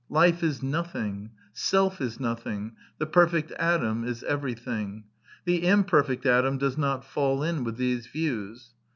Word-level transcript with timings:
Life 0.09 0.41
is 0.41 0.63
nothing: 0.63 1.29
self 1.53 2.01
is 2.01 2.19
nothing: 2.19 2.71
the 2.97 3.05
perfect 3.05 3.51
Adam 3.59 4.03
is 4.03 4.23
everything. 4.23 5.03
The 5.45 5.63
imperfect 5.67 6.25
Adam 6.25 6.57
does 6.57 6.75
not 6.75 7.05
fall 7.05 7.43
in 7.43 7.63
with 7.63 7.77
these 7.77 8.07
views. 8.07 8.71